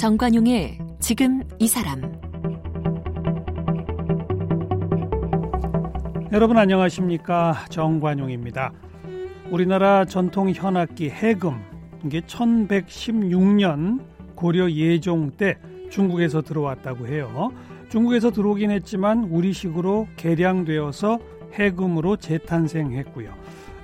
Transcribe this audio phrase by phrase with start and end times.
[0.00, 2.00] 정관용의 지금 이 사람
[6.32, 8.72] 여러분 안녕하십니까 정관용입니다.
[9.50, 11.60] 우리나라 전통 현악기 해금
[12.02, 14.00] 이게 1116년
[14.36, 15.58] 고려 예종 때
[15.90, 17.52] 중국에서 들어왔다고 해요.
[17.90, 21.18] 중국에서 들어오긴 했지만 우리식으로 개량되어서
[21.52, 23.34] 해금으로 재탄생했고요.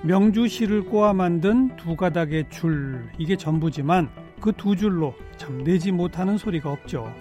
[0.00, 4.08] 명주실을 꼬아 만든 두 가닥의 줄 이게 전부지만
[4.40, 7.12] 그 두 줄로 참 내지 못하는 소리가 없죠.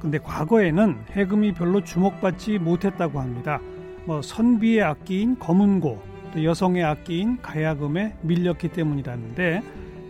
[0.00, 3.60] 근데 과거에는 해금이 별로 주목받지 못했다고 합니다.
[4.06, 9.62] 뭐 선비의 악기인 검은고 또 여성의 악기인 가야금에 밀렸기 때문이라는데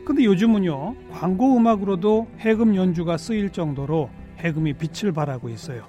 [0.04, 5.84] 근데 요즘은요 광고 음악으로도 해금 연주가 쓰일 정도로 해금이 빛을 발하고 있어요.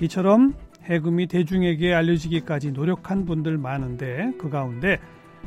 [0.00, 5.00] 이처럼 해금이 대중에게 알려지기까지 노력한 분들 많은데 그 가운데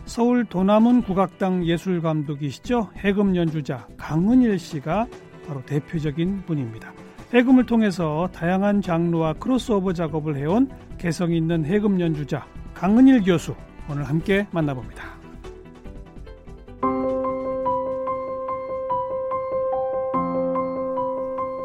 [0.06, 2.90] 서울 도남은 국악당 예술감독이시죠.
[2.98, 5.08] 해금 연주자 강은일 씨가
[5.48, 6.94] 바로 대표적인 분입니다.
[7.34, 13.56] 해금을 통해서 다양한 장르와 크로스오버 작업을 해온 개성 있는 해금 연주자 강은일 교수
[13.90, 15.20] 오늘 함께 만나봅니다.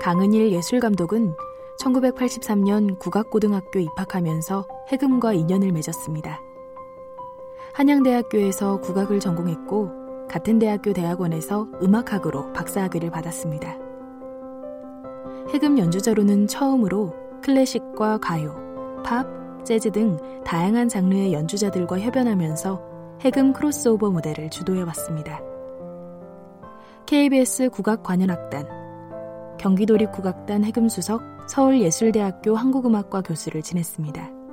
[0.00, 1.34] 강은일 예술감독은
[1.80, 6.40] 1983년 국악고등학교 입학하면서 해금과 인연을 맺었습니다.
[7.74, 13.76] 한양대학교에서 국악을 전공했고 같은 대학교 대학원에서 음악학으로 박사학위를 받았습니다.
[15.52, 19.26] 해금 연주자로는 처음으로 클래식과 가요, 팝,
[19.64, 25.40] 재즈 등 다양한 장르의 연주자들과 협연하면서 해금 크로스오버 무대를 주도해왔습니다.
[27.06, 28.68] KBS 국악관현악단,
[29.58, 34.43] 경기도립국악단 해금수석, 서울예술대학교 한국음악과 교수를 지냈습니다.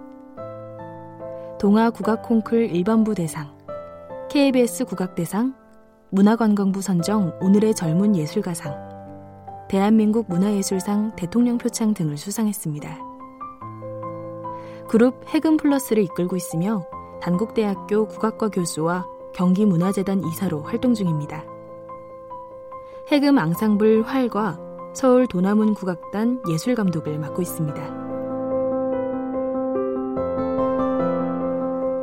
[1.62, 3.56] 동아 국악콩쿨 1번부 대상,
[4.32, 5.54] KBS 국악대상,
[6.10, 8.74] 문화관광부 선정 오늘의 젊은 예술가상,
[9.70, 12.98] 대한민국 문화예술상 대통령 표창 등을 수상했습니다.
[14.90, 16.84] 그룹 해금 플러스를 이끌고 있으며
[17.22, 19.06] 단국대학교 국악과 교수와
[19.36, 21.44] 경기문화재단 이사로 활동 중입니다.
[23.12, 24.60] 해금 앙상블 활과
[24.96, 28.01] 서울 도남문 국악단 예술감독을 맡고 있습니다.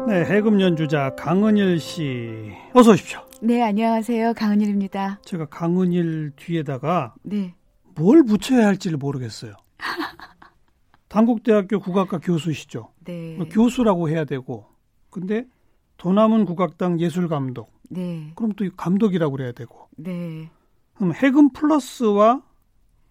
[0.08, 3.20] 네, 해금 연주자 강은일 씨 어서 오십시오.
[3.42, 4.32] 네, 안녕하세요.
[4.32, 5.20] 강은일입니다.
[5.22, 7.54] 제가 강은일 뒤에다가 네.
[7.94, 9.52] 뭘 붙여야 할지를 모르겠어요.
[11.08, 12.88] 단국대학교 국악과 교수시죠.
[13.04, 13.36] 네.
[13.36, 14.64] 뭐 교수라고 해야 되고,
[15.10, 15.44] 근데
[15.98, 17.70] 도남은 국악당 예술 감독.
[17.90, 18.32] 네.
[18.34, 19.90] 그럼 또 감독이라고 그래야 되고.
[19.98, 20.48] 네.
[20.94, 22.40] 그럼 해금 플러스와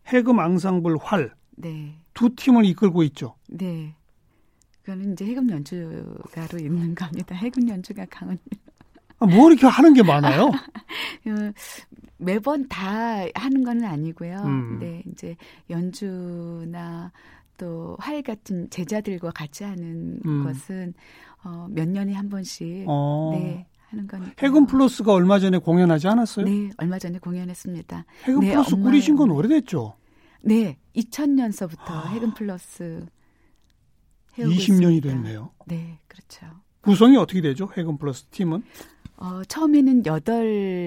[0.07, 1.35] 해금 앙상블 활.
[1.57, 1.99] 네.
[2.15, 3.35] 두 팀을 이끌고 있죠.
[3.47, 3.93] 네.
[4.87, 7.35] 그거는 이제 해금 연주가로 있는 겁니다.
[7.35, 8.37] 해금 연주가 강은.
[9.19, 10.49] 아, 뭐 이렇게 하는 게 많아요?
[11.25, 11.51] 그
[12.17, 14.43] 매번 다 하는 건 아니고요.
[14.45, 14.79] 음.
[14.79, 15.35] 네, 이제
[15.69, 17.11] 연주나
[17.57, 20.43] 또 활 같은 제자들과 같이 하는 음.
[20.45, 20.93] 것은
[21.43, 23.31] 어, 몇 년에 한 번씩 어.
[23.33, 24.31] 네 하는 거니까.
[24.39, 26.45] 해금 플러스가 얼마 전에 공연하지 않았어요?
[26.45, 28.05] 네, 얼마 전에 공연했습니다.
[28.23, 29.31] 해금 네, 플러스 꾸리신 건.
[29.31, 29.95] 오래됐죠.
[30.43, 32.07] 네, 2000년서부터 아.
[32.13, 33.05] 해금 플러스
[34.37, 35.09] 해오고 20년이 있습니다.
[35.09, 35.51] 됐네요.
[35.65, 36.47] 네, 그렇죠.
[36.81, 37.69] 구성이 어떻게 되죠?
[37.75, 38.63] 해금 플러스 팀은?
[39.17, 40.45] 어, 처음에는 여덟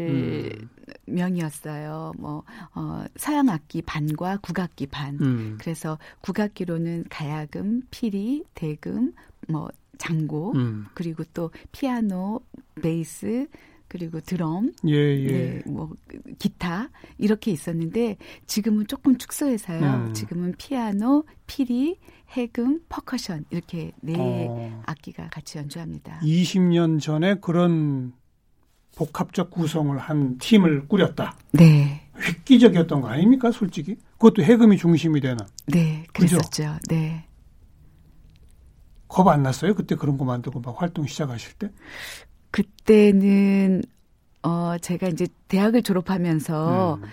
[0.08, 0.68] 음.
[1.06, 2.12] 명이었어요.
[2.18, 2.44] 뭐,
[2.74, 5.18] 어, 서양 악기 반과 국악기 반.
[5.20, 5.58] 음.
[5.60, 9.12] 그래서 국악기로는 가야금, 피리, 대금,
[9.48, 9.68] 뭐,
[9.98, 10.86] 장고, 음.
[10.94, 12.40] 그리고 또 피아노,
[12.80, 13.48] 베이스,
[13.90, 15.26] 그리고 드럼, 예, 예.
[15.26, 15.90] 네, 뭐
[16.38, 19.80] 기타 이렇게 있었는데 지금은 조금 축소해서요.
[19.80, 20.14] 음.
[20.14, 21.98] 지금은 피아노, 피리,
[22.30, 26.20] 해금, 퍼커션 이렇게 네 어, 악기가 같이 연주합니다.
[26.22, 28.12] 20년 전에 그런
[28.94, 31.36] 복합적 구성을 한 팀을 꾸렸다.
[31.52, 33.96] 네, 획기적이었던 거 아닙니까, 솔직히?
[34.12, 35.38] 그것도 해금이 중심이 되는.
[35.66, 36.36] 네, 그죠?
[36.36, 36.78] 그랬었죠.
[36.88, 37.26] 네.
[39.08, 39.74] 겁 안 났어요?
[39.74, 41.70] 그때 그런 거 만들고 막 활동 시작하실 때?
[42.50, 43.82] 그때는
[44.42, 47.08] 어 제가 이제 대학을 졸업하면서 음.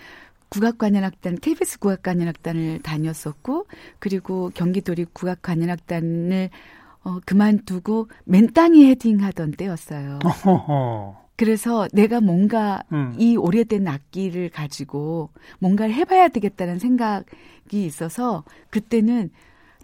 [0.49, 3.67] 국악관현악단 KBS 국악관현악단을 다녔었고
[3.99, 6.49] 그리고 경기도립 국악관현악단을
[7.03, 10.19] 어 그만두고 맨땅에 헤딩하던 때였어요.
[10.23, 11.27] 어허허.
[11.35, 13.13] 그래서 내가 뭔가 음.
[13.17, 15.29] 이 오래된 악기를 가지고
[15.59, 19.29] 뭔가를 해봐야 되겠다는 생각이 있어서 그때는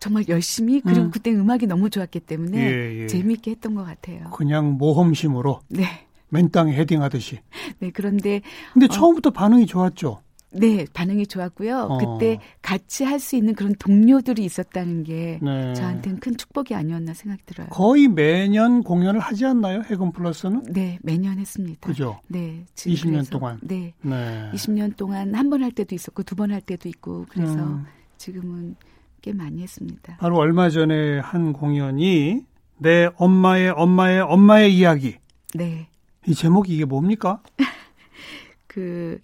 [0.03, 1.11] 정말 열심히 그리고 음.
[1.11, 3.07] 그때 음악이 너무 좋았기 때문에 예, 예.
[3.07, 4.29] 재미있게 했던 것 같아요.
[4.31, 5.85] 그냥 모험심으로 네.
[6.27, 7.39] 맨땅에 헤딩하듯이.
[7.79, 8.41] 네, 그런데
[8.73, 8.89] 근데 어.
[8.89, 10.19] 처음부터 반응이 좋았죠.
[10.55, 11.77] 네, 반응이 좋았고요.
[11.89, 11.97] 어.
[11.97, 15.73] 그때 같이 할 수 있는 그런 동료들이 있었다는 게 네.
[15.73, 17.67] 저한테는 큰 축복이 아니었나 생각이 들어요.
[17.69, 19.83] 거의 매년 공연을 하지 않나요?
[19.89, 20.63] 해금 플러스는?
[20.73, 21.87] 네, 매년 했습니다.
[21.87, 22.19] 그죠?
[22.27, 23.59] 네, 지금 20년 그래서, 동안.
[23.63, 24.49] 네, 네.
[24.53, 27.85] 20년 동안 한 번 할 때도 있었고 두 번 할 때도 있고 그래서 음.
[28.17, 28.75] 지금은
[29.23, 30.17] 꽤 많이 했습니다.
[30.17, 32.45] 바로 얼마 전에 한 공연이
[32.77, 35.15] 내 엄마의 엄마의 엄마의 이야기.
[35.55, 35.87] 네,
[36.27, 37.41] 이 제목이 이게 뭡니까?
[38.67, 39.19] 그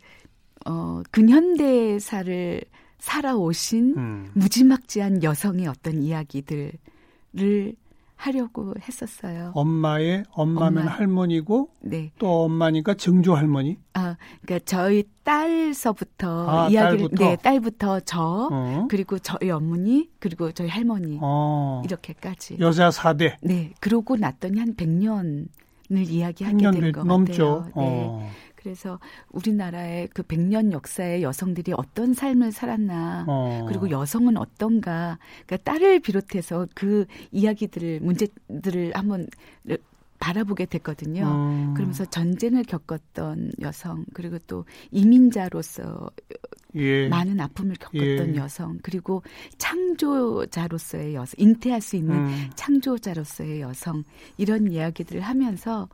[0.65, 2.61] 어, 근현대사를
[2.97, 4.31] 살아오신 음.
[4.35, 6.71] 무지막지한 여성의 어떤 이야기들을
[8.19, 9.54] 하려고 했었어요.
[9.56, 10.92] 엄마의 엄마면 엄마.
[10.92, 12.12] 할머니고 네.
[12.19, 13.77] 또 엄마니까 증조 할머니.
[13.94, 17.24] 아, 그러니까 저희 딸서부터 아, 이야기를 딸부터?
[17.24, 18.88] 네, 딸부터 저 어.
[18.89, 21.81] 그리고 저희 어머니 그리고 저희 할머니 어.
[21.86, 22.57] 이렇게까지.
[22.60, 23.36] 여자 4대.
[23.42, 23.71] 네.
[23.80, 25.48] 그러고 났더니 한 100년을
[25.89, 27.63] 이야기하게 된 100년 것 넘죠.
[27.68, 27.71] 같아요.
[27.88, 28.06] 네.
[28.06, 28.30] 어.
[28.61, 29.00] 그래서
[29.31, 33.65] 우리나라의 그 100년 역사의 여성들이 어떤 삶을 살았나 어.
[33.69, 39.27] 그리고 여성은 어떤가 그러니까 딸을 비롯해서 그 이야기들을 문제들을 한번
[40.19, 41.23] 바라보게 됐거든요.
[41.23, 41.73] 음.
[41.73, 46.09] 그러면서 전쟁을 겪었던 여성 그리고 또 이민자로서
[46.75, 47.07] 예.
[47.07, 48.36] 많은 아픔을 겪었던 예.
[48.36, 49.24] 여성 그리고
[49.57, 52.50] 창조자로서의 여성 잉태할 수 있는 음.
[52.56, 54.04] 창조자로서의 여성
[54.38, 55.89] 이런 이야기들을 하면서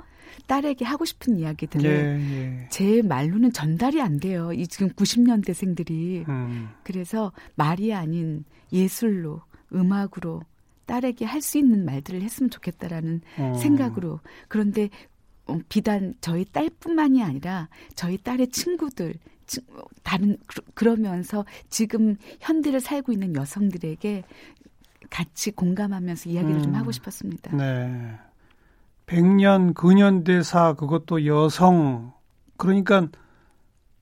[0.47, 2.67] 딸에게 하고 싶은 이야기들을 예, 예.
[2.69, 4.51] 제 말로는 전달이 안 돼요.
[4.51, 6.69] 이 지금 90년대생들이 음.
[6.83, 8.43] 그래서 말이 아닌
[8.73, 9.41] 예술로
[9.73, 10.41] 음악으로
[10.85, 13.53] 딸에게 할 수 있는 말들을 했으면 좋겠다라는 어.
[13.55, 14.89] 생각으로 그런데
[15.47, 19.15] 어, 비단 저희 딸뿐만이 아니라 저희 딸의 친구들
[20.03, 24.23] 다른 그러- 그러면서 지금 현대를 살고 있는 여성들에게
[25.09, 26.75] 같이 공감하면서 이야기를 좀 음.
[26.75, 27.55] 하고 싶었습니다.
[27.55, 28.11] 네.
[29.05, 32.13] 백년 근현대사 그것도 여성
[32.57, 33.07] 그러니까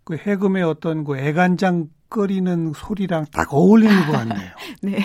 [0.06, 4.50] 그 해금의 어떤 그 애간장 끓이는 소리랑 딱 어울리는 것 같네요.
[4.82, 5.00] 네.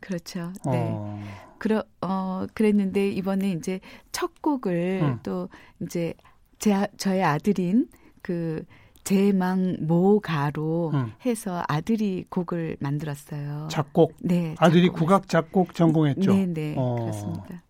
[0.00, 0.52] 그렇죠.
[0.66, 0.88] 네.
[0.92, 1.22] 어.
[1.58, 3.80] 그러, 어, 그랬는데 이번에 이제
[4.12, 5.18] 첫 곡을 음.
[5.22, 5.48] 또
[5.82, 6.14] 이제
[6.58, 7.88] 제, 아- 저의 아들인
[8.22, 8.64] 그
[9.08, 11.12] 제망 모가로 음.
[11.24, 13.68] 해서 아들이 곡을 만들었어요.
[13.70, 14.54] 작곡 네.
[14.58, 16.34] 아들이 국악 작곡 전공했죠.
[16.34, 16.74] 네, 네.
[16.76, 16.96] 어.
[17.00, 17.62] 그렇습니다.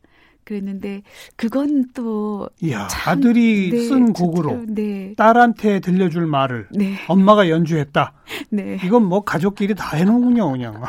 [0.43, 1.02] 그랬는데
[1.37, 4.64] 그건 또 이야 참, 아들이 네, 쓴 곡으로.
[4.67, 5.14] 네.
[5.14, 6.96] 딸한테 들려줄 말을 네.
[7.06, 8.14] 엄마가 연주했다.
[8.50, 8.79] 네.
[8.82, 10.82] 이건 뭐 가족끼리 다 해놓은군요, 그냥.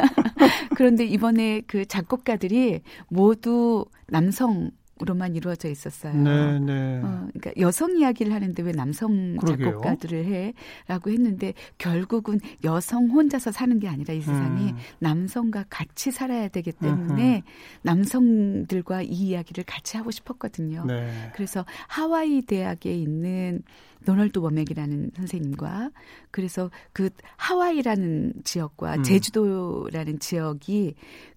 [0.76, 4.70] 그런데 이번에 그 작곡가들이 모두 남성
[5.02, 6.14] 으로만 이루어져 있었어요.
[6.14, 7.00] 네, 네.
[7.02, 9.70] 어, 그러니까 여성 이야기를 하는데 왜 남성 그러게요.
[9.70, 10.54] 작곡가들을
[10.86, 14.76] 해라고 했는데 결국은 여성 혼자서 사는 게 아니라 이 세상이 음.
[15.00, 17.42] 남성과 같이 살아야 되기 때문에
[17.82, 20.84] 남성들과 이 이야기를 같이 하고 싶었거든요.
[20.84, 21.10] 네.
[21.34, 23.62] 그래서 하와이 대학에 있는
[24.04, 25.90] 도널드 워맥이라는 선생님과
[26.30, 29.02] 그래서 그 하와이라는 지역과 음.
[29.02, 30.94] 제주도라는 지역이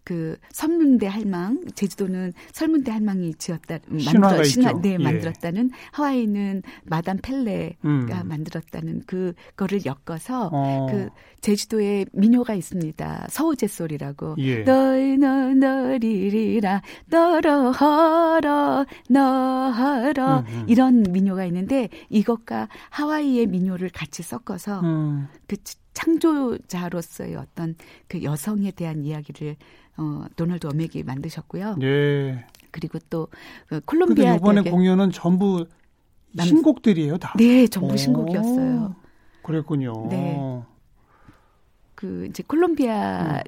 [0.07, 4.81] 그 설문대 할망 제주도는 설문대 할망이 지었다 신화가 신화 있죠.
[4.81, 4.97] 네 예.
[4.97, 8.07] 만들었다는 하와이는 마담 펠레가 음.
[8.23, 10.87] 만들었다는 그거를 엮어서 어.
[10.89, 11.09] 그
[11.41, 13.27] 제주도에 민요가 있습니다.
[13.29, 14.35] 서우제 소리라고.
[14.39, 14.63] 예.
[14.63, 20.65] 너희 너 너리리라 너러허러 너허러 음, 음.
[20.67, 22.56] 이런 민요가 있는데 이것과
[22.89, 25.27] 하와이의 민요를 같이 섞어서 음.
[25.47, 25.57] 그
[25.93, 27.75] 창조자로서의 어떤
[28.07, 29.55] 그 여성에 대한 이야기를
[29.97, 31.77] 어 도널드 어맥이 만드셨고요.
[31.81, 32.45] 예.
[32.71, 33.27] 그리고 또
[33.67, 35.65] 그 콜롬비아 이번에 공연은 전부
[36.31, 37.33] 남- 신곡들이에요, 다.
[37.37, 37.97] 네 전부 오.
[37.97, 38.95] 신곡이었어요.
[39.43, 40.07] 그랬군요.
[40.09, 40.37] 네.
[41.97, 43.41] 그 이제 콜롬비아에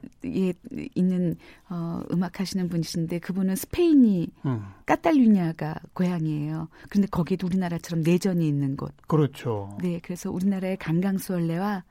[0.95, 1.35] 있는
[1.69, 4.63] 어 음악 하시는 분이신데 그분은 스페인이 음.
[4.87, 6.67] 까탈루냐가 고향이에요.
[6.89, 8.91] 그런데 거기도 우리나라처럼 내전이 있는 곳.
[9.05, 9.77] 그렇죠.
[9.83, 11.83] 네, 그래서 우리나라의 강강수월래와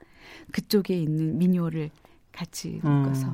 [0.51, 1.91] 그쪽에 있는 민요를
[2.33, 3.03] 같이 음.
[3.03, 3.27] 묶어서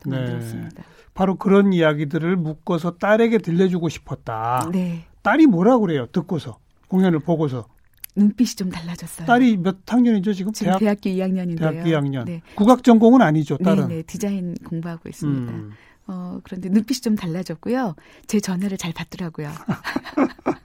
[0.00, 0.18] 또 네.
[0.18, 0.84] 만들었습니다.
[1.14, 4.68] 바로 그런 이야기들을 묶어서 딸에게 들려주고 싶었다.
[4.70, 6.04] 네, 딸이 뭐라 그래요?
[6.12, 7.68] 듣고서 공연을 보고서
[8.16, 9.26] 눈빛이 좀 달라졌어요.
[9.26, 10.52] 딸이 몇 학년이죠 지금?
[10.52, 11.58] 지금 대학 대학, 교 2학년인데요.
[11.58, 12.24] 대학 2학년.
[12.24, 12.40] 네.
[12.54, 13.88] 국악 전공은 아니죠, 딸은.
[13.88, 15.52] 네, 네, 디자인 공부하고 있습니다.
[15.52, 15.72] 음.
[16.08, 17.94] 어, 그런데 눈빛이 좀 달라졌고요.
[18.26, 19.50] 제 전화를 잘 받더라고요.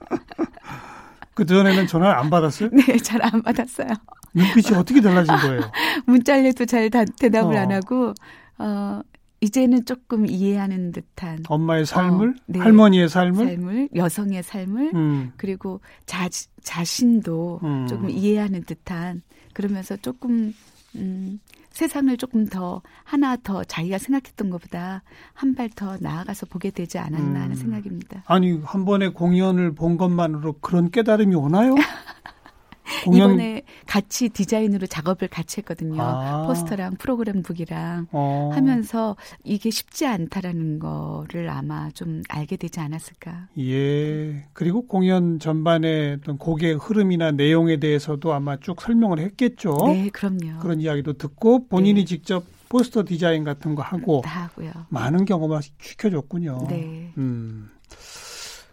[1.34, 2.68] 그 전에는 전화를 안 받았어요?
[2.86, 3.88] 네, 잘 안 받았어요.
[4.34, 5.60] 눈빛이 어떻게 달라진 거예요?
[6.06, 7.60] 문자를 해도 잘 다- 대답을 어.
[7.60, 8.12] 안 하고,
[8.58, 9.00] 어,
[9.42, 12.60] 이제는 조금 이해하는 듯한 엄마의 삶을, 어, 네.
[12.60, 16.28] 할머니의 삶을, 삶을, 여성의 삶을, 음, 그리고 자,
[16.62, 17.86] 자신도 음.
[17.88, 19.22] 조금 이해하는 듯한,
[19.52, 20.54] 그러면서 조금,
[20.94, 26.98] 음, 세상을 조금 더, 하나 더 자기가 생각했던 것보다 한 발 더 나아가서 보게 되지
[26.98, 27.54] 않았나 하는 음.
[27.56, 28.22] 생각입니다.
[28.26, 31.74] 아니 한 번에 공연을 본 것만으로 그런 깨달음이 오나요?
[33.04, 33.30] 공연...
[33.30, 36.00] 이번에 같이 디자인으로 작업을 같이 했거든요.
[36.00, 36.46] 아.
[36.46, 38.50] 포스터랑 프로그램북이랑 어.
[38.54, 43.48] 하면서 이게 쉽지 않다라는 거를 아마 좀 알게 되지 않았을까.
[43.58, 44.46] 예.
[44.54, 49.76] 그리고 공연 전반의 어떤 곡의 흐름이나 내용에 대해서도 아마 쭉 설명을 했겠죠.
[49.84, 50.60] 네, 그럼요.
[50.60, 52.06] 그런 이야기도 듣고 본인이 네.
[52.06, 54.72] 직접 포스터 디자인 같은 거 하고 다 하고요.
[54.88, 56.66] 많은 경험을 시켜줬군요.
[56.70, 57.12] 네.
[57.18, 57.68] 음.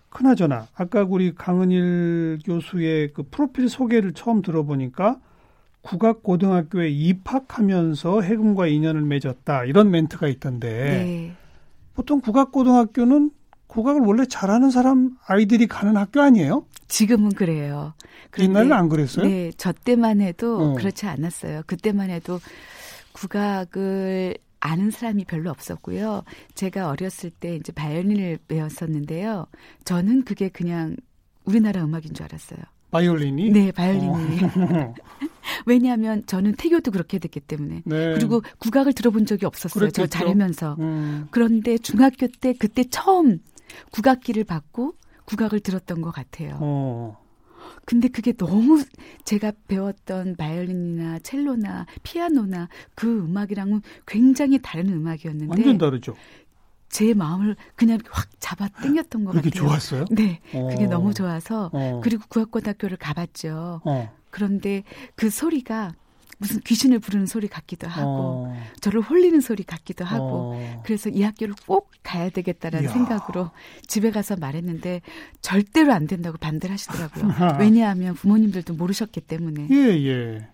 [0.10, 5.20] 그나저나 아까 우리 강은일 교수의 그 프로필 소개를 처음 들어보니까
[5.82, 11.36] 국악 고등학교에 입학하면서 해금과 인연을 맺었다 이런 멘트가 있던데 네.
[11.94, 13.32] 보통 국악 고등학교는
[13.68, 16.66] 국악을 원래 잘하는 사람 아이들이 가는 학교 아니에요?
[16.88, 17.94] 지금은 그래요.
[18.40, 19.28] 옛날에는 안 그랬어요?
[19.28, 20.74] 네, 저 때만 해도 어.
[20.74, 21.62] 그렇지 않았어요.
[21.68, 22.40] 그때만 해도
[23.12, 26.24] 국악을 아는 사람이 별로 없었고요.
[26.56, 29.48] 제가 어렸을 때 이제 바이올린을 배웠었는데요.
[29.86, 30.96] 저는 그게 그냥
[31.46, 32.60] 우리나라 음악인 줄 알았어요.
[32.92, 33.52] 바이올린이?
[33.52, 34.44] 네, 바이올린이.
[34.44, 34.94] 어.
[35.66, 37.84] 왜냐하면 저는 태교도 그렇게 됐기 때문에.
[37.86, 38.14] 네.
[38.14, 39.80] 그리고 국악을 들어본 적이 없었어요.
[39.80, 40.08] 그랬겠죠.
[40.08, 40.76] 저 자라면서.
[40.80, 41.28] 음.
[41.32, 43.40] 그런데 중학교 때 그때 처음
[43.92, 46.58] 국악기를 받고 국악을 들었던 것 같아요.
[46.60, 47.29] 어.
[47.86, 48.84] 근데 그게 너무
[49.26, 56.16] 제가 배웠던 바이올린이나 첼로나 피아노나 그 음악이랑은 굉장히 다른 음악이었는데 완전 다르죠.
[56.90, 59.68] 제 마음을 그냥 확 잡아 당겼던 것 그렇게 같아요.
[59.70, 60.06] 좋았어요?
[60.12, 60.40] 네.
[60.54, 60.68] 어.
[60.72, 62.02] 그게 너무 좋아서 어.
[62.04, 63.82] 그리고 국악고등학교를 가봤죠.
[63.84, 64.18] 어.
[64.32, 64.84] 그런데
[65.16, 65.94] 그 소리가
[66.40, 68.58] 무슨 귀신을 부르는 소리 같기도 하고 어.
[68.80, 70.82] 저를 홀리는 소리 같기도 하고 어.
[70.86, 72.94] 그래서 이 학교를 꼭 가야 되겠다라는 이야.
[72.94, 73.52] 생각으로
[73.88, 75.02] 집에 가서 말했는데
[75.42, 77.26] 절대로 안 된다고 반대를 하시더라고요.
[77.60, 79.68] 왜냐하면 부모님들도 모르셨기 때문에.
[79.70, 79.76] 예,
[80.08, 80.48] 예.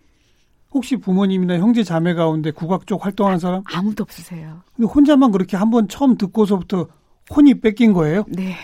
[0.71, 3.61] 혹시 부모님이나 형제 자매 가운데 국악 쪽 활동하는 사람?
[3.65, 4.61] 아, 무도 없으세요.
[4.75, 6.87] 근데 혼자만 그렇게 한번 처음 듣고서부터
[7.33, 8.25] 혼이 뺏긴 거예요?
[8.27, 8.55] 네.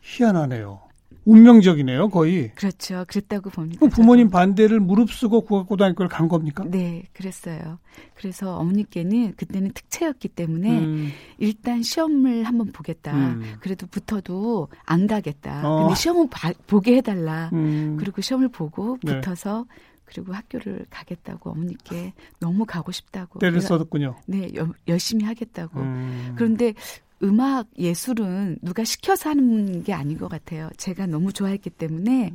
[0.00, 0.80] 희한하네요.
[1.28, 2.50] 운명적이네요, 거의.
[2.54, 3.04] 그렇죠.
[3.06, 3.86] 그랬다고 봅니다.
[3.88, 4.38] 부모님 저도.
[4.38, 6.64] 반대를 무릅쓰고 국악고등학교를 간 겁니까?
[6.66, 7.78] 네, 그랬어요.
[8.14, 11.08] 그래서 어머니께는 그때는 특채였기 때문에 음.
[11.36, 13.14] 일단 시험을 한번 보겠다.
[13.14, 13.56] 음.
[13.60, 15.68] 그래도 붙어도 안 가겠다.
[15.68, 15.82] 어.
[15.82, 17.50] 근데 시험을 봐, 보게 해달라.
[17.52, 17.96] 음.
[17.98, 19.16] 그리고 시험을 보고 네.
[19.16, 19.74] 붙어서 네.
[20.06, 23.38] 그리고 학교를 가겠다고 어머니께 너무 가고 싶다고.
[23.40, 24.16] 때를 써뒀군요.
[24.26, 25.78] 네, 여, 열심히 하겠다고.
[25.78, 26.32] 음.
[26.36, 26.72] 그런데
[27.22, 30.70] 음악 예술은 누가 시켜서 하는 게 아닌 것 같아요.
[30.76, 32.34] 제가 너무 좋아했기 때문에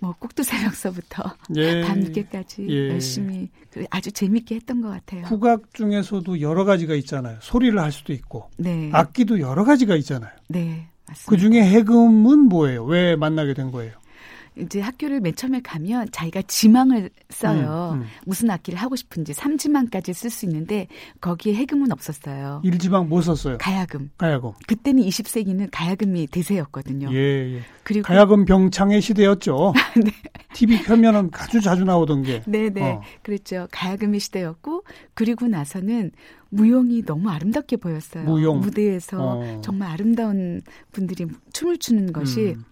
[0.00, 1.82] 뭐 꼭두 새벽서부터 예.
[1.82, 2.88] 밤늦게까지 예.
[2.90, 5.22] 열심히 그 아주 재밌게 했던 것 같아요.
[5.22, 7.38] 국악 중에서도 여러 가지가 있잖아요.
[7.40, 8.90] 소리를 할 수도 있고 네.
[8.92, 10.32] 악기도 여러 가지가 있잖아요.
[10.48, 11.30] 네, 맞습니다.
[11.30, 12.84] 그 중에 해금은 뭐예요?
[12.84, 13.92] 왜 만나게 된 거예요?
[14.58, 17.92] 이제 학교를 맨 처음에 가면 자기가 지망을 써요.
[17.94, 18.06] 음, 음.
[18.26, 20.88] 무슨 악기를 하고 싶은지 3지망까지 쓸 수 있는데
[21.20, 22.60] 거기에 해금은 없었어요.
[22.64, 23.58] 1지망 뭐 썼어요?
[23.58, 24.10] 가야금.
[24.18, 24.52] 가야금.
[24.66, 27.12] 그때는 20세기는 가야금이 대세였거든요.
[27.12, 27.60] 예, 예.
[27.82, 29.72] 그리고 가야금 병창의 시대였죠.
[29.96, 30.10] 네.
[30.52, 32.42] TV 펴면은 아주 자주 나오던 게.
[32.46, 32.82] 네, 네.
[32.82, 33.02] 어.
[33.22, 33.68] 그랬죠.
[33.70, 36.10] 가야금의 시대였고 그리고 나서는
[36.50, 38.24] 무용이 너무 아름답게 보였어요.
[38.24, 38.60] 무용.
[38.60, 39.60] 무대에서 어.
[39.62, 40.60] 정말 아름다운
[40.92, 42.64] 분들이 춤을 추는 것이 음.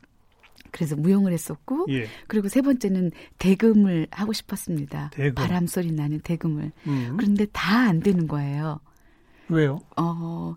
[0.73, 2.07] 그래서 무용을 했었고 예.
[2.27, 5.11] 그리고 세 번째는 대금을 하고 싶었습니다.
[5.13, 5.35] 대금.
[5.35, 6.73] 바람 소리 나는 대금을.
[6.87, 7.15] 음.
[7.19, 8.81] 그런데 다 안 되는 거예요.
[9.49, 9.81] 왜요?
[9.97, 10.55] 어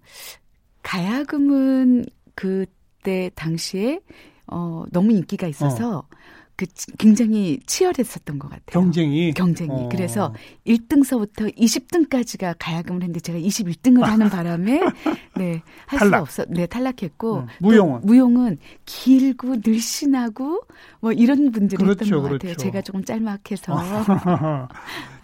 [0.84, 2.05] 가야금은
[2.36, 4.00] 그때 당시에
[4.48, 6.08] 어 너무 인기가 있어서 어.
[6.55, 6.65] 그
[7.00, 8.63] 굉장히 치열했었던 것 같아요.
[8.67, 9.89] 경쟁이 경쟁이 어.
[9.91, 10.33] 그래서
[10.67, 14.81] 1등서부터 20등까지가 가야금을 했는데 제가 21등을 하는 바람에
[15.36, 17.48] 네 할 수 없어 네 탈락했고 음.
[17.60, 20.62] 무용은 무용은 길고 늘씬하고
[21.00, 22.48] 뭐 이런 분들이 그렇죠, 했던 것 그렇죠.
[22.48, 22.55] 같아요.
[22.57, 23.74] 제가 조금 짤막해서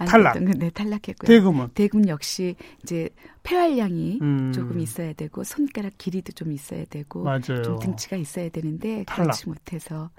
[0.08, 1.28] 탈락 네 탈락했고요.
[1.28, 3.10] 대금은 대금 역시 이제
[3.44, 4.52] 폐활량이 음.
[4.54, 7.62] 조금 있어야 되고 손가락 길이도 좀 있어야 되고 맞아요.
[7.64, 9.26] 좀 등치가 있어야 되는데 탈락.
[9.28, 10.10] 그렇지 못해서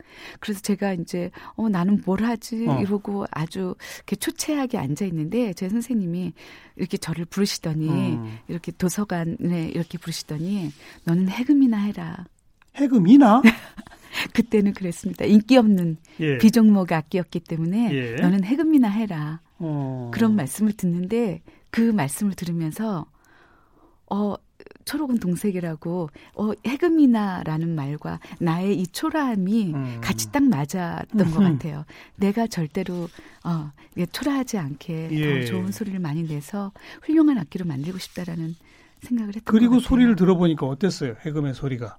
[0.40, 2.80] 그래서 제가 이제 어 나는 뭘 하지 어.
[2.80, 6.32] 이러고 아주 이렇게 초췌하게 앉아 있는데 제 선생님이
[6.76, 8.38] 이렇게 저를 부르시더니 음.
[8.48, 10.72] 이렇게 도서관에 이렇게 부르시더니
[11.04, 12.26] 너는 해금이나 해라.
[12.76, 13.42] 해금이나?
[14.34, 15.24] 그때는 그랬습니다.
[15.24, 16.38] 인기 없는 예.
[16.38, 18.14] 비종목 악기였기 때문에 예.
[18.16, 19.40] 너는 해금이나 해라.
[19.58, 20.10] 어.
[20.12, 23.06] 그런 말씀을 듣는데 그 말씀을 들으면서
[24.10, 24.34] 어
[24.84, 30.00] 초록은 동색이라고 어 해금이나라는 말과 나의 이 초라함이 음.
[30.00, 31.84] 같이 딱 맞았던 것 같아요.
[32.16, 33.08] 내가 절대로
[33.44, 33.70] 어
[34.12, 35.44] 초라하지 않게 예.
[35.44, 36.72] 더 좋은 소리를 많이 내서
[37.02, 38.56] 훌륭한 악기로 만들고 싶다라는
[39.00, 41.14] 생각을 했던 그리고 소리를 들어보니까 어땠어요?
[41.20, 41.98] 해금의 소리가?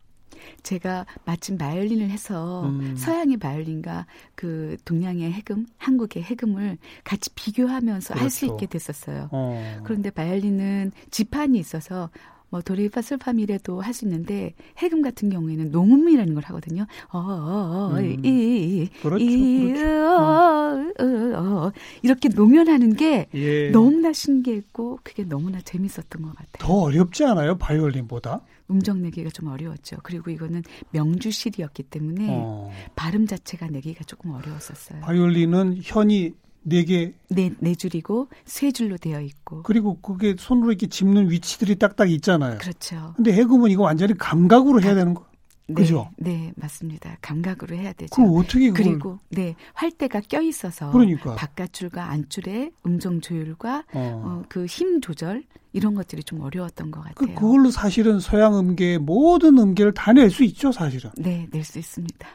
[0.64, 2.96] 제가 마침 바이올린을 해서 음.
[2.96, 4.06] 서양의 바이올린과
[4.36, 8.24] 그 동양의 해금, 한국의 해금을 같이 비교하면서 그렇죠.
[8.24, 9.30] 할수 있게 됐었어요.
[9.32, 9.82] 어.
[9.84, 12.10] 그런데 바이올린은 지판이 있어서
[12.52, 16.86] 뭐 도레미파 솔파미레도 할 수 있는데 해금 같은 경우에는 농음이라는 걸 하거든요.
[17.10, 18.22] 어, 어, 어, 음.
[18.26, 19.86] 이, 그렇죠, 이, 그렇죠.
[20.06, 23.70] 어, 어, 어, 이렇게 노면하는 게 예.
[23.72, 26.60] 너무나 신기했고 그게 너무나 재밌었던 것 같아요.
[26.60, 28.42] 더 어렵지 않아요, 바이올린보다?
[28.70, 29.98] 음정 내기가 좀 어려웠죠.
[30.04, 32.72] 그리고 이거는 명주실이었기 때문에 어.
[32.96, 35.02] 발음 자체가 내기가 조금 어려웠었어요.
[35.02, 37.14] 바이올린은 현이 네 개.
[37.30, 39.64] 네, 네 줄이고 세 줄로 되어 있고.
[39.64, 42.58] 그리고 그게 손으로 이렇게 짚는 위치들이 딱딱 있잖아요.
[42.60, 43.14] 그렇죠.
[43.16, 45.26] 근데 해금은 이거 완전히 감각으로 해야 되는 거.
[45.68, 46.10] 네, 그죠?
[46.18, 47.18] 네, 맞습니다.
[47.22, 48.14] 감각으로 해야 되죠.
[48.14, 48.84] 그럼 어떻게 그걸...
[48.84, 51.36] 그리고 네 활대가 껴 있어서 그러니까.
[51.36, 54.22] 바깥줄과 안줄의 음정 조율과 어.
[54.26, 57.36] 어, 그힘 조절 이런 것들이 좀 어려웠던 것 그, 같아요.
[57.36, 61.10] 그, 걸로 사실은 서양 음계의 모든 음계를 다 낼 수 있죠, 사실은.
[61.18, 62.28] 네, 낼 수 있습니다.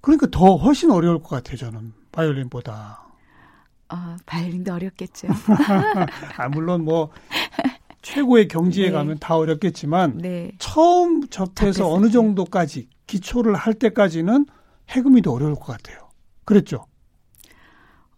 [0.00, 3.04] 그러니까 더 훨씬 어려울 것 같아요, 저는 바이올린보다.
[3.92, 5.28] 어, 바이올린도 어렵겠죠.
[6.36, 7.10] 아, 물론 뭐
[8.02, 8.92] 최고의 경지에 네.
[8.92, 10.52] 가면 다 어렵겠지만 네.
[10.58, 14.46] 처음 접해서 어느 정도까지 기초를 할 때까지는
[14.88, 16.08] 해금이 더 어려울 것 같아요.
[16.44, 16.86] 그랬죠?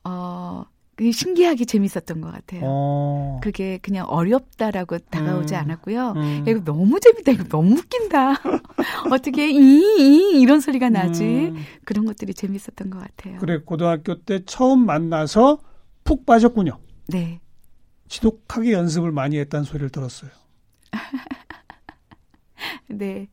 [0.05, 0.65] 어,
[1.01, 2.61] 신기하게 재밌었던 것 같아요.
[2.65, 3.41] 어.
[3.43, 5.61] 그게 그냥 어렵다라고 다가오지 음.
[5.61, 6.13] 않았고요.
[6.17, 6.45] 음.
[6.47, 7.33] 이거 너무 재밌다.
[7.33, 8.35] 이거 너무 웃긴다.
[9.11, 11.25] 어떻게 이, 이 이런 소리가 나지?
[11.25, 11.57] 음.
[11.85, 13.39] 그런 것들이 재밌었던 것 같아요.
[13.39, 15.61] 그래 고등학교 때 처음 만나서
[16.05, 16.79] 푹 빠졌군요.
[17.09, 17.41] 네.
[18.09, 20.31] 지독하게 연습을 많이 했다는 소리를 들었어요.
[22.89, 23.29] 네.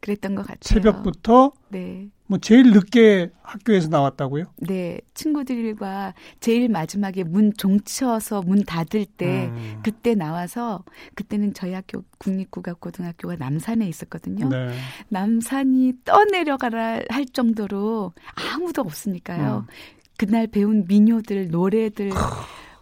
[0.00, 0.58] 그랬던 것 같아요.
[0.62, 2.08] 새벽부터 네.
[2.26, 4.44] 뭐 제일 늦게 학교에서 나왔다고요?
[4.58, 9.80] 네, 친구들과 제일 마지막에 문 종쳐서 문 닫을 때 음.
[9.82, 14.48] 그때 나와서 그때는 저희 학교 국립국악고등학교가 남산에 있었거든요.
[14.48, 14.74] 네.
[15.08, 19.64] 남산이 떠내려가라 할 정도로 아무도 없으니까요.
[19.66, 19.72] 음.
[20.18, 22.10] 그날 배운 민요들 노래들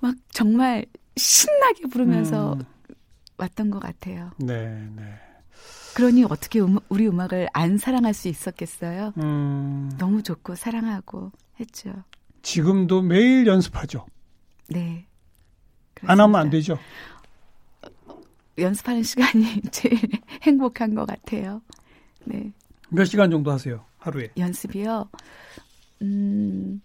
[0.00, 2.64] 막 정말 신나게 부르면서 음.
[3.38, 4.32] 왔던 것 같아요.
[4.38, 5.02] 네, 네.
[5.96, 9.14] 그러니 어떻게 음, 우리 음악을 안 사랑할 수 있었겠어요?
[9.16, 9.90] 음.
[9.96, 11.90] 너무 좋고 사랑하고 했죠.
[12.42, 14.04] 지금도 매일 연습하죠.
[14.68, 15.06] 네.
[15.94, 16.12] 그렇습니다.
[16.12, 16.78] 안 하면 안 되죠.
[18.58, 19.98] 연습하는 시간이 제일
[20.42, 21.62] 행복한 것 같아요.
[22.26, 22.52] 네.
[22.90, 23.82] 몇 시간 정도 하세요?
[23.96, 24.30] 하루에?
[24.36, 25.08] 연습이요.
[26.02, 26.82] 음,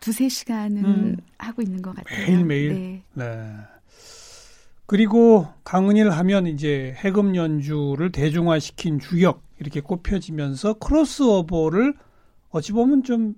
[0.00, 1.16] 두세 시간은 음.
[1.36, 2.18] 하고 있는 것 같아요.
[2.18, 2.72] 매일매일?
[2.72, 3.04] 네.
[3.12, 3.56] 네.
[4.90, 11.94] 그리고 강은일 하면 이제 해금 연주를 대중화시킨 주역 이렇게 꼽혀지면서 크로스오버를
[12.48, 13.36] 어찌 보면 좀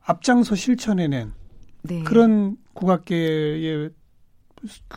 [0.00, 1.34] 앞장서 실천해낸
[1.82, 2.02] 네.
[2.04, 3.90] 그런 국악계의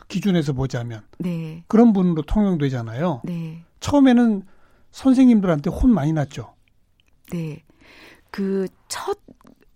[0.08, 1.62] 기준에서 보자면 네.
[1.68, 3.20] 그런 분으로 통용되잖아요.
[3.26, 3.66] 네.
[3.80, 4.44] 처음에는
[4.92, 6.54] 선생님들한테 혼 많이 났죠.
[7.30, 7.62] 네.
[8.30, 9.18] 그 첫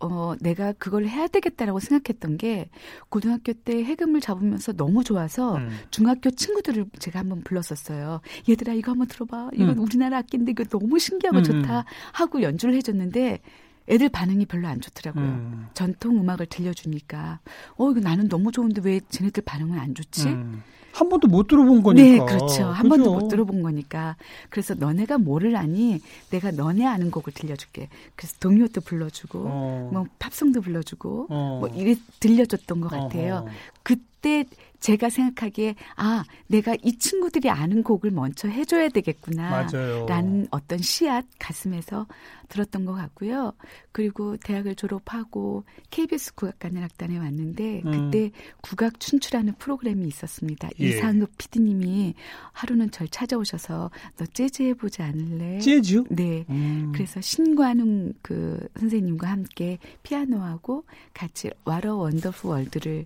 [0.00, 2.70] 어, 내가 그걸 해야 되겠다라고 생각했던 게
[3.08, 5.70] 고등학교 때 해금을 잡으면서 너무 좋아서 음.
[5.90, 8.20] 중학교 친구들을 제가 한번 불렀었어요.
[8.48, 9.50] 얘들아 이거 한번 들어봐.
[9.54, 9.78] 이건 음.
[9.80, 11.42] 우리나라 악기인데 이거 너무 신기하고 음.
[11.42, 13.40] 좋다 하고 연주를 해줬는데
[13.88, 15.24] 애들 반응이 별로 안 좋더라고요.
[15.24, 15.66] 음.
[15.74, 17.40] 전통 음악을 들려주니까
[17.76, 20.28] 어 이거 나는 너무 좋은데 왜 쟤네들 반응은 안 좋지?
[20.28, 20.62] 음.
[20.92, 22.02] 한 번도 못 들어본 거니까.
[22.02, 22.64] 네, 그렇죠.
[22.64, 22.88] 한 그죠?
[22.88, 24.16] 번도 못 들어본 거니까.
[24.50, 26.00] 그래서 너네가 뭐를 아니?
[26.30, 27.88] 내가 너네 아는 곡을 들려줄게.
[28.16, 29.90] 그래서 동요도 불러주고, 어.
[29.92, 31.58] 뭐 팝송도 불러주고, 어.
[31.60, 33.44] 뭐 이래 들려줬던 것 같아요.
[33.46, 33.48] 어허.
[33.82, 34.44] 그때
[34.80, 42.06] 제가 생각하기에 아 내가 이 친구들이 아는 곡을 먼저 해줘야 되겠구나라는 어떤 씨앗 가슴에서
[42.48, 43.52] 들었던 것 같고요.
[43.92, 48.10] 그리고 대학을 졸업하고 KBS 국악관현악단에 왔는데 음.
[48.10, 50.68] 그때 국악 춘추라는 프로그램이 있었습니다.
[50.80, 50.88] 예.
[50.88, 52.14] 이상읍 PD님이
[52.52, 55.58] 하루는 절 찾아오셔서 너 재즈 해보지 않을래?
[55.58, 56.04] 재즈?
[56.10, 56.44] 네.
[56.48, 56.92] 음.
[56.94, 63.04] 그래서 신관웅 그 선생님과 함께 피아노하고 같이 와러 원더풀 월드를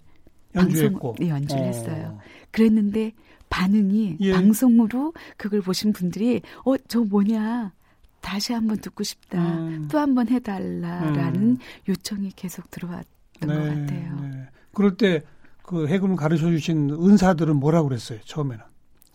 [0.55, 1.15] 연주했고.
[1.15, 1.67] 방송, 네, 연주를 어.
[1.67, 2.19] 했어요.
[2.51, 3.13] 그랬는데
[3.51, 4.33] 반응이 예.
[4.33, 7.73] 방송으로 그걸 보신 분들이 어 저 뭐냐
[8.21, 9.89] 다시 한번 듣고 싶다 음.
[9.91, 11.59] 또 한번 해달라라는 음.
[11.89, 13.07] 요청이 계속 들어왔던
[13.41, 14.17] 네, 것 같아요.
[14.21, 14.49] 네.
[14.73, 15.23] 그럴 때
[15.63, 18.63] 그 해금을 가르쳐 주신 은사들은 뭐라고 그랬어요 처음에는?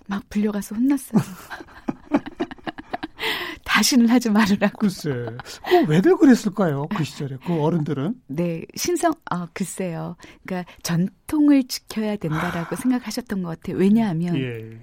[0.08, 1.22] 막 불려가서 혼났어요.
[3.78, 4.80] 다시는 하지 말으라고.
[4.80, 5.10] 글쎄.
[5.70, 6.88] 그 왜들 그랬을까요?
[6.88, 7.38] 그 시절에.
[7.46, 8.16] 그 어른들은?
[8.26, 8.66] 네.
[8.76, 10.16] 신성, 아, 글쎄요.
[10.44, 12.76] 그러니까 전통을 지켜야 된다라고 아.
[12.76, 13.78] 생각하셨던 것 같아요.
[13.78, 14.80] 왜냐하면 예.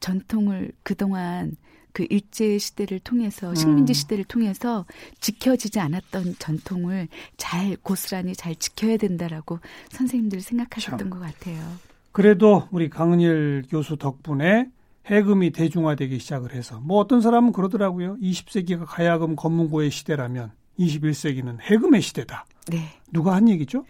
[0.00, 1.56] 전통을 그동안
[1.92, 3.94] 그 일제 시대를 통해서 식민지 음.
[3.94, 4.84] 시대를 통해서
[5.20, 11.10] 지켜지지 않았던 전통을 잘 고스란히 잘 지켜야 된다라고 선생님들 생각하셨던 참.
[11.10, 11.62] 것 같아요.
[12.10, 14.68] 그래도 우리 강은일 교수 덕분에
[15.06, 18.16] 해금이 대중화되기 시작을 해서 뭐 어떤 사람은 그러더라고요.
[18.16, 22.46] 20세기가 가야금 검문고의 시대라면 21세기는 해금의 시대다.
[22.68, 22.88] 네.
[23.12, 23.84] 누가 한 얘기죠?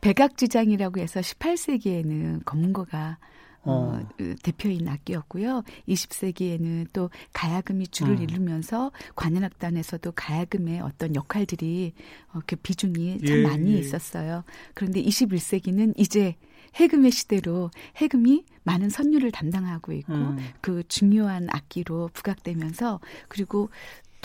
[0.00, 3.18] 백악지장이라고 해서 18세기에는 검문고가
[3.66, 3.98] 어.
[3.98, 5.62] 어, 대표인 악기였고요.
[5.88, 8.22] 20세기에는 또 가야금이 줄을 음.
[8.22, 11.94] 이루면서 관현악단에서도 가야금의 어떤 역할들이
[12.32, 13.78] 어, 그 비중이 참 예, 많이 예.
[13.78, 14.44] 있었어요.
[14.74, 16.36] 그런데 21세기는 이제
[16.74, 20.38] 해금의 시대로 해금이 많은 선율을 담당하고 있고 음.
[20.60, 23.70] 그 중요한 악기로 부각되면서 그리고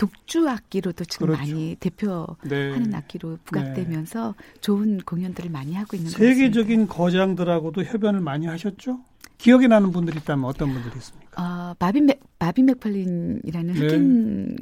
[0.00, 1.42] 독주 악기로도 지금 그렇죠.
[1.42, 2.96] 많이 대표하는 네.
[2.96, 4.60] 악기로 부각되면서 네.
[4.62, 9.00] 좋은 공연들을 많이 하고 있는 세계적인 거장들하고도 협연을 많이 하셨죠?
[9.36, 11.42] 기억에 나는 분들이 있다면 어떤 분들이 있습니까?
[11.42, 13.80] 어, 마빈 맥 마빈 맥펄린이라는 네.
[13.80, 14.56] 흑인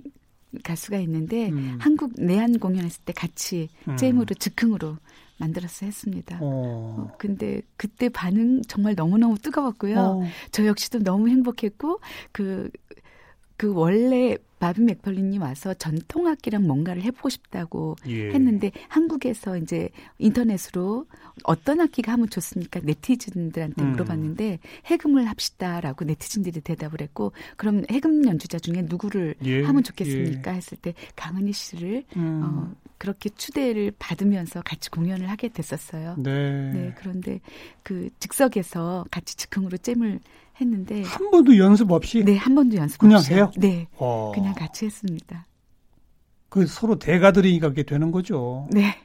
[0.62, 1.78] 가수가 있는데 음.
[1.80, 3.96] 한국 내한 공연했을 때 같이 음.
[3.96, 4.96] 잼으로 즉흥으로
[5.38, 6.38] 만들어서 했습니다.
[6.40, 6.40] 어.
[6.42, 7.14] 어.
[7.18, 9.98] 근데 그때 반응 정말 너무너무 뜨거웠고요.
[9.98, 10.22] 어.
[10.50, 12.00] 저 역시도 너무 행복했고
[12.32, 12.70] 그
[13.58, 18.30] 그 원래 바비 맥펄린이 와서 전통 악기랑 뭔가를 해보고 싶다고 예.
[18.30, 21.06] 했는데 한국에서 이제 인터넷으로
[21.44, 22.80] 어떤 악기가 하면 좋습니까?
[22.82, 23.92] 네티즌들한테 음.
[23.92, 29.62] 물어봤는데 해금을 합시다라고 네티즌들이 대답을 했고 그럼 해금 연주자 중에 누구를 예.
[29.62, 30.52] 하면 좋겠습니까?
[30.52, 30.56] 예.
[30.56, 32.42] 했을 때 강은희 씨를 음.
[32.44, 36.16] 어, 그렇게 추대를 받으면서 같이 공연을 하게 됐었어요.
[36.18, 36.72] 네.
[36.72, 36.94] 네.
[36.98, 37.40] 그런데
[37.82, 40.20] 그 즉석에서 같이 즉흥으로 잼을
[40.60, 43.50] 했는데 한 번도 연습 없이 네, 한 번도 연습 그냥 없이 해요?
[43.56, 43.86] 네.
[43.96, 44.32] 어.
[44.34, 45.46] 그냥 같이 했습니다.
[46.48, 48.68] 그 서로 대가들이니까 그게 되는 거죠.
[48.70, 48.96] 네.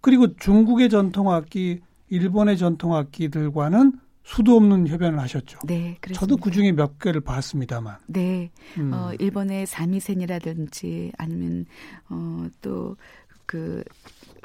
[0.00, 5.58] 그리고 중국의 전통악기, 일본의 전통악기들과는 수도 없는 협연을 하셨죠.
[5.66, 6.20] 네, 그렇습니다.
[6.20, 7.96] 저도 그 중에 몇 개를 봤습니다만.
[8.06, 8.92] 네, 음.
[8.92, 11.66] 어, 일본의 사미센이라든지 아니면
[12.08, 13.82] 어, 또그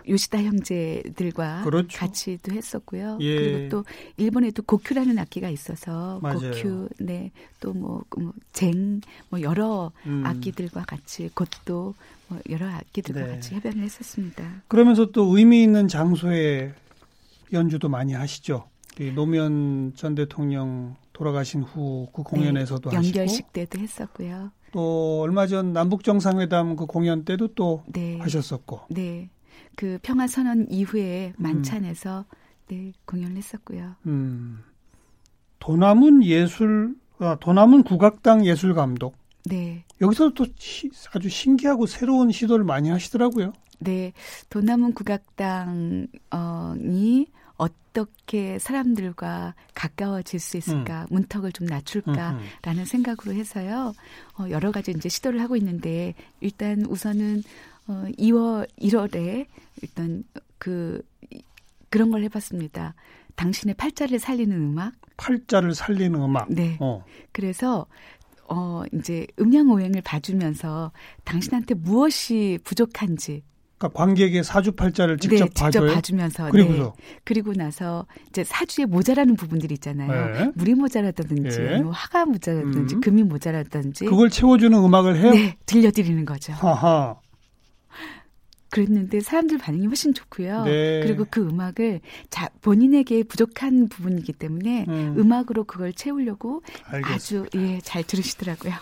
[0.07, 1.97] 요시다 형제들과 그렇죠.
[1.97, 3.17] 같이도 했었고요.
[3.21, 3.35] 예.
[3.35, 3.85] 그리고 또
[4.17, 6.51] 일본에도 고큐라는 악기가 있어서 맞아요.
[6.51, 10.23] 고큐, 네, 또뭐 뭐, 쟁, 뭐 여러 음.
[10.25, 11.95] 악기들과 같이 곧도
[12.27, 13.31] 뭐 여러 악기들과 네.
[13.33, 14.63] 같이 협연을 했었습니다.
[14.67, 16.73] 그러면서 또 의미 있는 장소에
[17.53, 18.67] 연주도 많이 하시죠.
[19.13, 24.51] 노무현 전 대통령 돌아가신 후 그 공연에서도 네, 하시고 연결식 때도 했었고요.
[24.71, 28.17] 또 얼마 전 남북 정상회담 그 공연 때도 또 네.
[28.19, 28.81] 하셨었고.
[28.89, 29.29] 네.
[29.75, 32.35] 그 평화 선언 이후에 만찬에서 음.
[32.67, 33.95] 네, 공연을 했었고요.
[34.07, 34.63] 음.
[35.59, 39.15] 도남은 예술 아, 도남은 국악당 예술 감독.
[39.45, 39.85] 네.
[40.01, 43.53] 여기서 또 시, 아주 신기하고 새로운 시도를 많이 하시더라고요.
[43.79, 44.11] 네.
[44.49, 46.07] 도남은 국악당이
[47.57, 51.07] 어떻게 사람들과 가까워질 수 있을까, 음.
[51.15, 52.85] 문턱을 좀 낮출까라는 음, 음.
[52.85, 53.93] 생각으로 해서요.
[54.37, 57.43] 어, 여러 가지 이제 시도를 하고 있는데 일단 우선은
[57.87, 59.45] 어, 2월, 1월에
[59.81, 60.23] 일단
[60.57, 61.01] 그,
[61.89, 62.95] 그런 걸 해봤습니다.
[63.35, 64.93] 당신의 팔자를 살리는 음악.
[65.17, 66.51] 팔자를 살리는 음악.
[66.51, 66.77] 네.
[66.79, 67.03] 어.
[67.31, 67.85] 그래서
[68.47, 70.91] 어 이제 음양 오행을 봐주면서
[71.23, 73.43] 당신한테 무엇이 부족한지.
[73.77, 75.93] 그러니까 관객의 사주팔자를 직접 네, 직접 봐줘요?
[75.93, 77.19] 봐주면서 그리고서 네.
[77.23, 80.37] 그리고 나서 이제 사주에 모자라는 부분들이 있잖아요.
[80.37, 80.51] 네.
[80.55, 81.81] 물이 모자라다든지 네.
[81.81, 83.01] 뭐 화가 모자라든지 음.
[83.01, 85.31] 금이 모자라든지 그걸 채워주는 음악을 해요?
[85.31, 86.53] 네, 들려드리는 거죠.
[86.53, 87.17] 하하.
[88.75, 90.65] 그랬는데 사람들 반응이 훨씬 좋고요.
[90.65, 90.99] 네.
[91.01, 95.31] 그리고 그 음악을 자, 본인에게 부족한 부분이기 때문에 음.
[95.31, 97.13] 악으로 그걸 채우려고 알겠습니다.
[97.13, 98.73] 아주 예, 잘 들으시더라고요.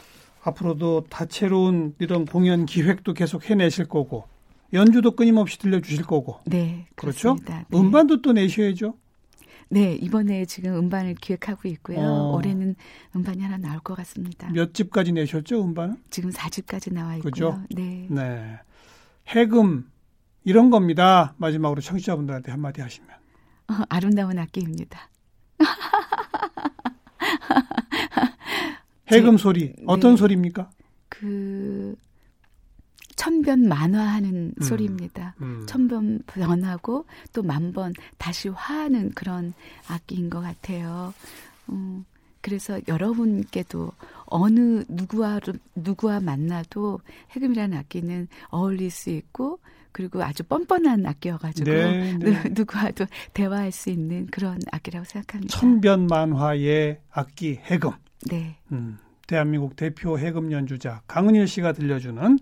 [0.42, 4.26] 앞으로도 다채로운 이런 공연 기획도 계속 해내실 거고
[4.74, 6.40] 연주도 끊임없이 들려주실 거고.
[6.46, 7.38] 네, 그렇죠.
[7.46, 7.64] 네.
[7.74, 8.96] 음반도 또 내셔야죠.
[9.70, 12.00] 네, 이번에 지금 음반을 기획하고 있고요.
[12.00, 12.36] 어.
[12.36, 12.76] 올해는
[13.16, 14.50] 음반이 하나 나올 것 같습니다.
[14.52, 15.98] 몇 집까지 내셨죠, 음반은?
[16.10, 17.32] 지금 4집까지 나와 있고요.
[17.32, 17.62] 그죠?
[17.70, 18.08] 네.
[18.10, 18.60] 네.
[19.28, 19.90] 해금
[20.44, 21.34] 이런 겁니다.
[21.38, 23.10] 마지막으로 청취자분들한테 한마디 하시면.
[23.70, 25.10] 어, 아름다운 악기입니다.
[29.12, 30.18] 해금 소리 어떤 네.
[30.18, 30.70] 소리입니까?
[31.10, 31.96] 그
[33.16, 35.36] 천변 만화하는 음, 소리입니다.
[35.42, 35.66] 음.
[35.68, 39.54] 천변 변하고 또 만 번 다시 화하는 그런
[39.88, 41.14] 악기인 것 같아요.
[41.70, 42.06] 음,
[42.44, 43.92] 그래서 여러분께도
[44.26, 45.40] 어느 누구와
[45.76, 47.00] 누구와 만나도
[47.32, 49.60] 해금이라는 악기는 어울릴 수 있고
[49.94, 52.44] 그리고 아주 뻔뻔한 악기여가지고 네, 네.
[52.52, 55.58] 누구와도 대화할 수 있는 그런 악기라고 생각합니다.
[55.58, 57.92] 천변만화의 악기 해금.
[58.30, 58.58] 네.
[58.74, 62.40] 음, 대한민국 대표 해금 연주자 강은일 씨가 들려주는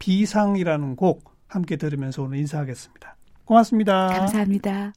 [0.00, 3.16] 비상이라는 곡 함께 들으면서 오늘 인사하겠습니다.
[3.44, 4.08] 고맙습니다.
[4.08, 4.92] 감사합니다.